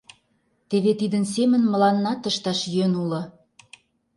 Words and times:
Теве 0.69 0.91
тидын 0.99 1.23
семын 1.33 1.61
мыланнат 1.71 2.21
ышташ 2.31 2.59
йӧн 2.75 2.93
уло. 3.03 3.21